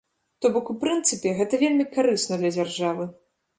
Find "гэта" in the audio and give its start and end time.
1.41-1.61